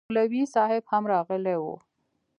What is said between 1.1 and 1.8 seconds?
راغلی و